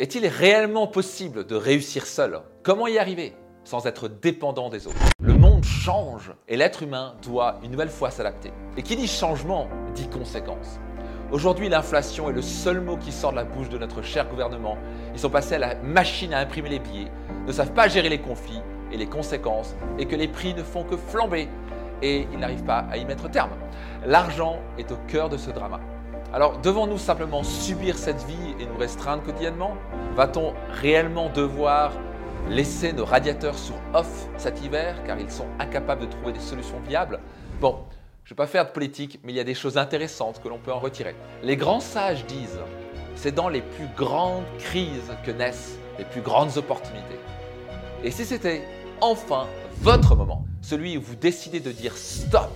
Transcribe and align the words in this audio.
Est-il 0.00 0.28
réellement 0.28 0.86
possible 0.86 1.44
de 1.44 1.56
réussir 1.56 2.06
seul? 2.06 2.40
Comment 2.62 2.86
y 2.86 2.98
arriver 2.98 3.34
sans 3.64 3.84
être 3.84 4.06
dépendant 4.06 4.68
des 4.68 4.86
autres? 4.86 4.96
Le 5.20 5.34
monde 5.34 5.64
change 5.64 6.32
et 6.46 6.56
l'être 6.56 6.84
humain 6.84 7.16
doit 7.20 7.58
une 7.64 7.72
nouvelle 7.72 7.88
fois 7.88 8.12
s'adapter. 8.12 8.52
Et 8.76 8.82
qui 8.82 8.94
dit 8.94 9.08
changement 9.08 9.66
dit 9.96 10.08
conséquence. 10.08 10.78
Aujourd'hui, 11.32 11.68
l'inflation 11.68 12.30
est 12.30 12.32
le 12.32 12.42
seul 12.42 12.80
mot 12.80 12.96
qui 12.96 13.10
sort 13.10 13.32
de 13.32 13.38
la 13.38 13.44
bouche 13.44 13.70
de 13.70 13.76
notre 13.76 14.00
cher 14.02 14.28
gouvernement. 14.28 14.78
Ils 15.14 15.18
sont 15.18 15.30
passés 15.30 15.56
à 15.56 15.58
la 15.58 15.74
machine 15.74 16.32
à 16.32 16.38
imprimer 16.38 16.68
les 16.68 16.78
billets, 16.78 17.10
ne 17.48 17.50
savent 17.50 17.72
pas 17.72 17.88
gérer 17.88 18.08
les 18.08 18.20
conflits 18.20 18.62
et 18.92 18.96
les 18.96 19.06
conséquences, 19.06 19.74
et 19.98 20.06
que 20.06 20.14
les 20.14 20.28
prix 20.28 20.54
ne 20.54 20.62
font 20.62 20.84
que 20.84 20.96
flamber, 20.96 21.48
et 22.02 22.28
ils 22.32 22.38
n'arrivent 22.38 22.62
pas 22.62 22.86
à 22.88 22.98
y 22.98 23.04
mettre 23.04 23.28
terme. 23.28 23.50
L'argent 24.06 24.60
est 24.78 24.92
au 24.92 24.96
cœur 25.08 25.28
de 25.28 25.36
ce 25.36 25.50
drama. 25.50 25.80
Alors 26.30 26.58
devons-nous 26.58 26.98
simplement 26.98 27.42
subir 27.42 27.96
cette 27.96 28.22
vie 28.24 28.54
et 28.60 28.66
nous 28.66 28.76
restreindre 28.76 29.22
quotidiennement? 29.22 29.74
Va-t-on 30.14 30.52
réellement 30.72 31.30
devoir 31.30 31.92
laisser 32.50 32.92
nos 32.92 33.06
radiateurs 33.06 33.56
sur 33.56 33.76
off 33.94 34.28
cet 34.36 34.62
hiver 34.62 35.02
car 35.04 35.18
ils 35.18 35.30
sont 35.30 35.46
incapables 35.58 36.02
de 36.02 36.06
trouver 36.06 36.32
des 36.32 36.40
solutions 36.40 36.80
viables? 36.86 37.18
Bon, 37.62 37.78
je 38.24 38.34
ne 38.34 38.36
vais 38.36 38.42
pas 38.42 38.46
faire 38.46 38.66
de 38.66 38.72
politique, 38.72 39.20
mais 39.24 39.32
il 39.32 39.36
y 39.36 39.40
a 39.40 39.44
des 39.44 39.54
choses 39.54 39.78
intéressantes 39.78 40.42
que 40.42 40.48
l'on 40.48 40.58
peut 40.58 40.72
en 40.72 40.78
retirer. 40.78 41.16
Les 41.42 41.56
grands 41.56 41.80
sages 41.80 42.26
disent, 42.26 42.60
c'est 43.16 43.34
dans 43.34 43.48
les 43.48 43.62
plus 43.62 43.88
grandes 43.96 44.44
crises 44.58 45.14
que 45.24 45.30
naissent 45.30 45.78
les 45.98 46.04
plus 46.04 46.20
grandes 46.20 46.58
opportunités. 46.58 47.18
Et 48.04 48.10
si 48.10 48.26
c'était 48.26 48.68
enfin 49.00 49.46
votre 49.80 50.14
moment, 50.14 50.44
celui 50.60 50.98
où 50.98 51.00
vous 51.00 51.16
décidez 51.16 51.60
de 51.60 51.72
dire 51.72 51.96
stop, 51.96 52.52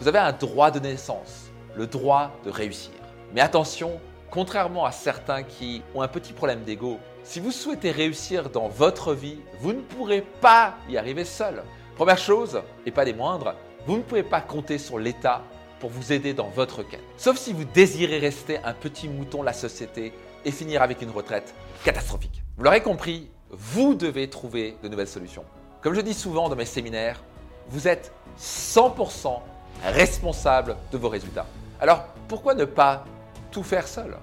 vous 0.00 0.08
avez 0.08 0.18
un 0.18 0.32
droit 0.32 0.70
de 0.70 0.80
naissance, 0.80 1.50
le 1.76 1.86
droit 1.86 2.30
de 2.46 2.50
réussir. 2.50 2.92
Mais 3.34 3.40
attention, 3.40 4.00
contrairement 4.30 4.84
à 4.84 4.92
certains 4.92 5.42
qui 5.42 5.82
ont 5.94 6.02
un 6.02 6.08
petit 6.08 6.32
problème 6.32 6.62
d'ego, 6.62 6.98
si 7.22 7.40
vous 7.40 7.52
souhaitez 7.52 7.90
réussir 7.90 8.50
dans 8.50 8.68
votre 8.68 9.14
vie, 9.14 9.38
vous 9.60 9.72
ne 9.72 9.80
pourrez 9.80 10.22
pas 10.40 10.74
y 10.88 10.96
arriver 10.96 11.24
seul. 11.24 11.62
Première 11.96 12.18
chose, 12.18 12.62
et 12.86 12.90
pas 12.90 13.04
des 13.04 13.12
moindres, 13.12 13.54
vous 13.86 13.96
ne 13.96 14.02
pouvez 14.02 14.22
pas 14.22 14.40
compter 14.40 14.78
sur 14.78 14.98
l'État 14.98 15.42
pour 15.78 15.90
vous 15.90 16.12
aider 16.12 16.34
dans 16.34 16.48
votre 16.48 16.82
quête. 16.82 17.00
Sauf 17.16 17.38
si 17.38 17.52
vous 17.52 17.64
désirez 17.64 18.18
rester 18.18 18.58
un 18.64 18.74
petit 18.74 19.08
mouton 19.08 19.40
de 19.40 19.46
la 19.46 19.52
société 19.52 20.12
et 20.44 20.50
finir 20.50 20.82
avec 20.82 21.02
une 21.02 21.10
retraite 21.10 21.54
catastrophique. 21.84 22.42
Vous 22.56 22.64
l'aurez 22.64 22.82
compris, 22.82 23.30
vous 23.50 23.94
devez 23.94 24.28
trouver 24.28 24.76
de 24.82 24.88
nouvelles 24.88 25.08
solutions. 25.08 25.44
Comme 25.82 25.94
je 25.94 26.00
dis 26.00 26.14
souvent 26.14 26.48
dans 26.48 26.56
mes 26.56 26.66
séminaires, 26.66 27.22
vous 27.68 27.88
êtes 27.88 28.12
100% 28.38 29.40
responsable 29.84 30.76
de 30.92 30.98
vos 30.98 31.08
résultats. 31.08 31.46
Alors 31.80 32.04
pourquoi 32.28 32.54
ne 32.54 32.64
pas 32.64 33.04
tout 33.50 33.62
faire 33.62 33.86
seul. 33.86 34.16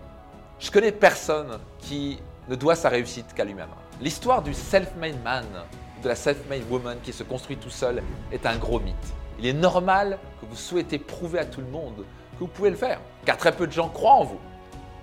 Je 0.59 0.71
connais 0.71 0.91
personne 0.91 1.59
qui 1.79 2.19
ne 2.47 2.55
doit 2.55 2.75
sa 2.75 2.89
réussite 2.89 3.33
qu'à 3.33 3.45
lui-même. 3.45 3.69
L'histoire 4.01 4.41
du 4.41 4.53
self-made 4.53 5.21
man, 5.23 5.45
de 6.01 6.07
la 6.07 6.15
self-made 6.15 6.63
woman 6.69 6.97
qui 7.03 7.13
se 7.13 7.23
construit 7.23 7.57
tout 7.57 7.69
seul 7.69 8.01
est 8.31 8.45
un 8.45 8.57
gros 8.57 8.79
mythe. 8.79 8.95
Il 9.39 9.45
est 9.45 9.53
normal 9.53 10.17
que 10.41 10.45
vous 10.45 10.55
souhaitez 10.55 10.97
prouver 10.97 11.39
à 11.39 11.45
tout 11.45 11.61
le 11.61 11.67
monde 11.67 12.05
que 12.33 12.39
vous 12.39 12.47
pouvez 12.47 12.69
le 12.69 12.75
faire, 12.75 12.99
car 13.25 13.37
très 13.37 13.51
peu 13.51 13.67
de 13.67 13.71
gens 13.71 13.89
croient 13.89 14.13
en 14.13 14.23
vous. 14.23 14.39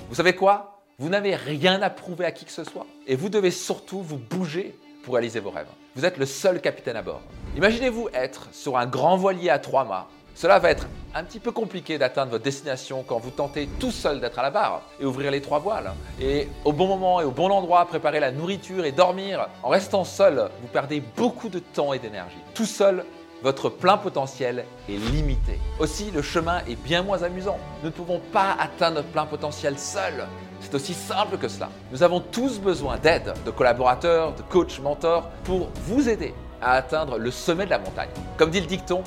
Vous 0.08 0.14
savez 0.14 0.34
quoi? 0.34 0.83
Vous 0.98 1.09
n'avez 1.09 1.34
rien 1.34 1.83
à 1.83 1.91
prouver 1.91 2.25
à 2.25 2.33
qui 2.33 2.44
que 2.44 2.53
ce 2.53 2.64
soit, 2.64 2.86
et 3.06 3.16
vous 3.16 3.28
devez 3.28 3.50
surtout 3.50 4.00
vous 4.00 4.19
bouger 4.19 4.78
pour 5.03 5.14
réaliser 5.14 5.41
vos 5.41 5.50
rêves. 5.50 5.66
Vous 5.97 6.05
êtes 6.05 6.19
le 6.19 6.27
seul 6.27 6.61
capitaine 6.61 6.97
à 6.97 7.03
bord. 7.03 7.22
Imaginez-vous 7.56 8.09
être 8.14 8.48
sur 8.53 8.78
un 8.78 8.86
grand 8.86 9.16
voilier 9.16 9.50
à 9.50 9.59
trois 9.59 9.84
mâts 9.84 10.09
cela 10.34 10.59
va 10.59 10.70
être 10.70 10.88
un 11.15 11.23
petit 11.23 11.39
peu 11.39 11.53
compliqué 11.53 11.97
d'atteindre 11.97 12.33
votre 12.33 12.45
destination 12.45 13.05
quand 13.07 13.19
vous 13.19 13.31
tentez 13.31 13.69
tout 13.79 13.93
seul 13.93 14.20
d'être 14.20 14.39
à 14.39 14.43
la 14.43 14.51
barre 14.51 14.83
et 14.98 15.05
ouvrir 15.05 15.31
les 15.31 15.41
trois 15.41 15.61
voiles. 15.61 15.93
Et 16.21 16.48
au 16.65 16.73
bon 16.73 16.89
moment 16.89 17.21
et 17.21 17.25
au 17.25 17.31
bon 17.31 17.51
endroit, 17.51 17.87
préparer 17.87 18.19
la 18.19 18.33
nourriture 18.33 18.84
et 18.84 18.93
dormir. 18.93 19.48
En 19.62 19.69
restant 19.69 20.05
seul, 20.05 20.51
vous 20.61 20.67
perdez 20.69 21.03
beaucoup 21.17 21.48
de 21.48 21.61
temps 21.61 21.93
et 21.93 22.01
d'énergie. 22.01 22.39
Tout 22.55 22.67
seul, 22.67 23.05
votre 23.43 23.69
plein 23.69 23.97
potentiel 23.97 24.65
est 24.89 24.97
limité. 25.12 25.61
Aussi, 25.78 26.11
le 26.11 26.22
chemin 26.22 26.62
est 26.66 26.77
bien 26.83 27.03
moins 27.03 27.22
amusant. 27.22 27.59
Nous 27.83 27.91
ne 27.91 27.94
pouvons 27.94 28.21
pas 28.33 28.56
atteindre 28.59 28.97
notre 28.97 29.09
plein 29.09 29.27
potentiel 29.27 29.78
seul. 29.78 30.27
C'est 30.61 30.75
aussi 30.75 30.94
simple 30.94 31.37
que 31.37 31.47
cela. 31.47 31.69
Nous 31.93 32.03
avons 32.03 32.21
tous 32.21 32.59
besoin 32.59 32.97
d'aide, 32.97 33.34
de 33.44 33.50
collaborateurs, 33.50 34.34
de 34.34 34.43
coachs, 34.43 34.81
mentors 34.81 35.28
pour 35.44 35.69
vous 35.84 36.09
aider 36.09 36.34
à 36.61 36.72
atteindre 36.72 37.19
le 37.19 37.31
sommet 37.31 37.67
de 37.67 37.71
la 37.71 37.78
montagne. 37.78 38.09
Comme 38.37 38.50
dit 38.50 38.61
le 38.61 38.67
dicton, 38.67 39.05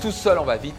tout 0.00 0.12
seul, 0.12 0.38
on 0.38 0.44
va 0.44 0.56
vite. 0.56 0.74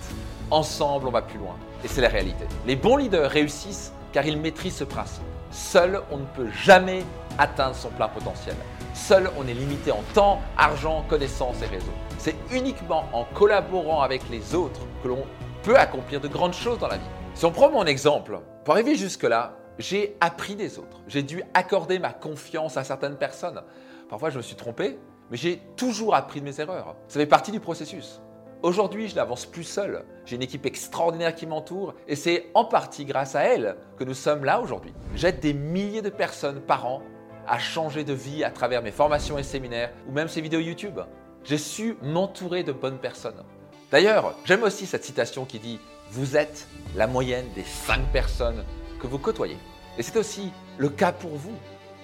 Ensemble, 0.51 1.07
on 1.07 1.11
va 1.11 1.21
plus 1.21 1.37
loin. 1.37 1.55
Et 1.83 1.87
c'est 1.87 2.01
la 2.01 2.09
réalité. 2.09 2.45
Les 2.65 2.75
bons 2.75 2.97
leaders 2.97 3.29
réussissent 3.29 3.93
car 4.11 4.25
ils 4.25 4.39
maîtrisent 4.39 4.77
ce 4.77 4.83
principe. 4.83 5.23
Seul, 5.51 6.01
on 6.11 6.17
ne 6.17 6.25
peut 6.25 6.49
jamais 6.51 7.03
atteindre 7.37 7.75
son 7.75 7.89
plein 7.89 8.07
potentiel. 8.07 8.55
Seul, 8.93 9.29
on 9.37 9.47
est 9.47 9.53
limité 9.53 9.91
en 9.91 10.03
temps, 10.13 10.41
argent, 10.57 11.05
connaissances 11.07 11.61
et 11.61 11.67
réseaux. 11.67 11.93
C'est 12.17 12.35
uniquement 12.51 13.05
en 13.13 13.25
collaborant 13.25 14.01
avec 14.01 14.27
les 14.29 14.55
autres 14.55 14.81
que 15.03 15.07
l'on 15.07 15.23
peut 15.63 15.77
accomplir 15.77 16.19
de 16.19 16.27
grandes 16.27 16.53
choses 16.53 16.79
dans 16.79 16.87
la 16.87 16.97
vie. 16.97 17.09
Si 17.35 17.45
on 17.45 17.51
prend 17.51 17.69
mon 17.69 17.85
exemple, 17.85 18.39
pour 18.65 18.73
arriver 18.73 18.95
jusque-là, 18.95 19.53
j'ai 19.77 20.17
appris 20.19 20.55
des 20.55 20.77
autres. 20.77 21.01
J'ai 21.07 21.23
dû 21.23 21.43
accorder 21.53 21.99
ma 21.99 22.11
confiance 22.11 22.75
à 22.75 22.83
certaines 22.83 23.15
personnes. 23.15 23.61
Parfois, 24.09 24.29
je 24.29 24.37
me 24.37 24.41
suis 24.41 24.55
trompé, 24.55 24.99
mais 25.31 25.37
j'ai 25.37 25.61
toujours 25.77 26.15
appris 26.15 26.41
de 26.41 26.45
mes 26.45 26.59
erreurs. 26.59 26.95
Ça 27.07 27.19
fait 27.19 27.25
partie 27.25 27.51
du 27.51 27.59
processus. 27.59 28.19
Aujourd'hui, 28.61 29.07
je 29.07 29.15
n'avance 29.15 29.45
plus 29.45 29.63
seul. 29.63 30.03
J'ai 30.25 30.35
une 30.35 30.41
équipe 30.41 30.65
extraordinaire 30.65 31.33
qui 31.33 31.47
m'entoure 31.47 31.93
et 32.09 32.17
c'est 32.17 32.47
en 32.53 32.65
partie 32.65 33.05
grâce 33.05 33.33
à 33.35 33.43
elle 33.43 33.77
que 33.97 34.03
nous 34.03 34.13
sommes 34.13 34.43
là 34.43 34.59
aujourd'hui. 34.59 34.91
J'aide 35.15 35.39
des 35.39 35.53
milliers 35.53 36.01
de 36.01 36.09
personnes 36.09 36.59
par 36.59 36.85
an 36.85 37.01
à 37.47 37.57
changer 37.57 38.03
de 38.03 38.11
vie 38.11 38.43
à 38.43 38.51
travers 38.51 38.81
mes 38.81 38.91
formations 38.91 39.37
et 39.37 39.43
séminaires 39.43 39.91
ou 40.09 40.11
même 40.11 40.27
ces 40.27 40.41
vidéos 40.41 40.59
YouTube. 40.59 40.99
J'ai 41.45 41.57
su 41.57 41.95
m'entourer 42.01 42.63
de 42.63 42.73
bonnes 42.73 42.97
personnes. 42.97 43.45
D'ailleurs, 43.91 44.35
j'aime 44.43 44.63
aussi 44.63 44.85
cette 44.85 45.05
citation 45.05 45.45
qui 45.45 45.59
dit 45.59 45.79
Vous 46.11 46.35
êtes 46.35 46.67
la 46.97 47.07
moyenne 47.07 47.47
des 47.55 47.63
5 47.63 48.11
personnes 48.11 48.65
que 49.01 49.07
vous 49.07 49.19
côtoyez. 49.19 49.57
Et 49.97 50.03
c'est 50.03 50.17
aussi 50.17 50.51
le 50.77 50.89
cas 50.89 51.13
pour 51.13 51.31
vous. 51.31 51.55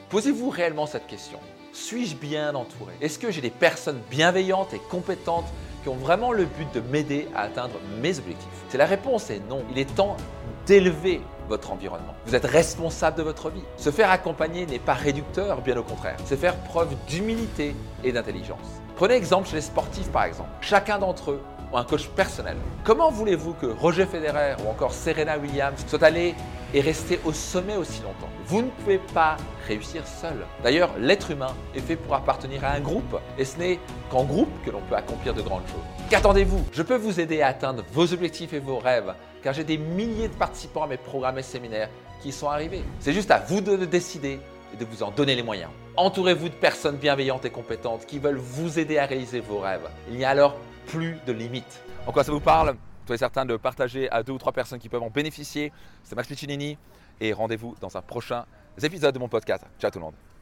Posez-vous 0.09 0.49
réellement 0.49 0.85
cette 0.85 1.07
question. 1.07 1.39
Suis-je 1.73 2.15
bien 2.15 2.55
entouré? 2.55 2.93
Est-ce 3.01 3.19
que 3.19 3.29
j'ai 3.29 3.41
des 3.41 3.49
personnes 3.49 3.99
bienveillantes 4.09 4.73
et 4.73 4.79
compétentes 4.89 5.51
qui 5.85 5.89
ont 5.89 5.93
vraiment 5.95 6.31
le 6.31 6.45
but 6.45 6.67
de 6.73 6.79
m'aider 6.79 7.27
à 7.35 7.41
atteindre 7.41 7.75
mes 8.01 8.17
objectifs 8.17 8.49
C'est 8.69 8.79
la 8.79 8.87
réponse 8.87 9.29
est 9.29 9.39
non. 9.47 9.61
Il 9.69 9.77
est 9.77 9.95
temps 9.95 10.17
d'élever 10.65 11.21
votre 11.47 11.71
environnement. 11.71 12.15
Vous 12.25 12.33
êtes 12.33 12.45
responsable 12.45 13.19
de 13.19 13.21
votre 13.21 13.51
vie. 13.51 13.61
Se 13.77 13.91
faire 13.91 14.09
accompagner 14.09 14.65
n'est 14.65 14.79
pas 14.79 14.95
réducteur, 14.95 15.61
bien 15.61 15.77
au 15.77 15.83
contraire. 15.83 16.17
C'est 16.25 16.37
faire 16.37 16.55
preuve 16.55 16.95
d'humilité 17.07 17.75
et 18.03 18.11
d'intelligence. 18.11 18.81
Prenez 18.95 19.13
exemple 19.13 19.47
chez 19.47 19.57
les 19.57 19.61
sportifs 19.61 20.09
par 20.09 20.23
exemple. 20.23 20.49
Chacun 20.59 20.97
d'entre 20.97 21.33
eux 21.33 21.41
ont 21.71 21.77
un 21.77 21.83
coach 21.83 22.07
personnel. 22.07 22.57
Comment 22.83 23.11
voulez-vous 23.11 23.53
que 23.53 23.67
Roger 23.67 24.07
Federer 24.07 24.55
ou 24.65 24.69
encore 24.71 24.91
Serena 24.91 25.37
Williams 25.37 25.85
soient 25.85 26.03
allés 26.03 26.33
et 26.75 26.81
restés 26.81 27.19
au 27.23 27.31
sommet 27.31 27.77
aussi 27.77 28.01
longtemps 28.01 28.29
Vous 28.45 28.61
ne 28.61 28.67
pouvez 28.67 28.99
pas 29.13 29.37
réussir 29.65 30.05
seul. 30.05 30.45
D'ailleurs, 30.61 30.91
l'être 30.99 31.31
humain 31.31 31.55
est 31.73 31.79
fait 31.79 31.95
pour 31.95 32.13
appartenir 32.13 32.65
à 32.65 32.71
un 32.71 32.81
groupe 32.81 33.17
et 33.37 33.45
ce 33.45 33.57
n'est 33.57 33.79
qu'en 34.11 34.25
groupe 34.25 34.51
que 34.65 34.71
l'on 34.71 34.81
peut 34.81 34.95
accomplir 34.95 35.33
de 35.33 35.41
grandes 35.41 35.65
choses. 35.67 36.09
Qu'attendez-vous? 36.09 36.65
Je 36.73 36.83
peux 36.83 36.97
vous 36.97 37.21
aider 37.21 37.41
à 37.41 37.47
atteindre 37.47 37.83
vos 37.93 38.11
objectifs 38.11 38.51
et 38.51 38.59
vos 38.59 38.77
rêves 38.77 39.15
car 39.41 39.53
j'ai 39.53 39.63
des 39.63 39.77
milliers 39.77 40.27
de 40.27 40.33
participants 40.33 40.83
à 40.83 40.87
mes 40.87 40.97
programmes 40.97 41.37
et 41.39 41.43
séminaires 41.43 41.89
qui 42.21 42.33
sont 42.33 42.49
arrivés. 42.49 42.83
C'est 42.99 43.13
juste 43.13 43.31
à 43.31 43.39
vous 43.39 43.61
de 43.61 43.77
décider 43.85 44.39
et 44.73 44.77
de 44.77 44.83
vous 44.83 45.01
en 45.01 45.11
donner 45.11 45.35
les 45.35 45.43
moyens. 45.43 45.69
Entourez-vous 45.95 46.49
de 46.49 46.55
personnes 46.55 46.97
bienveillantes 46.97 47.45
et 47.45 47.51
compétentes 47.51 48.05
qui 48.05 48.19
veulent 48.19 48.35
vous 48.35 48.79
aider 48.79 48.97
à 48.97 49.05
réaliser 49.05 49.39
vos 49.39 49.59
rêves. 49.59 49.87
Il 50.11 50.17
n'y 50.17 50.25
a 50.25 50.29
alors 50.29 50.57
plus 50.87 51.15
de 51.25 51.31
limites. 51.31 51.81
En 52.05 52.11
quoi 52.11 52.25
ça 52.25 52.33
vous 52.33 52.41
parle? 52.41 52.75
Soyez 53.05 53.19
certain 53.19 53.45
de 53.45 53.55
partager 53.57 54.09
à 54.09 54.23
deux 54.23 54.33
ou 54.33 54.37
trois 54.37 54.51
personnes 54.53 54.79
qui 54.79 54.89
peuvent 54.89 55.03
en 55.03 55.09
bénéficier. 55.09 55.71
C'est 56.03 56.15
Max 56.15 56.27
Piccinini 56.27 56.77
et 57.21 57.33
rendez-vous 57.33 57.75
dans 57.81 57.95
un 57.97 58.01
prochain 58.01 58.45
épisode 58.81 59.13
de 59.13 59.19
mon 59.19 59.29
podcast. 59.29 59.65
Ciao 59.79 59.91
tout 59.91 59.99
le 59.99 60.05
monde. 60.05 60.34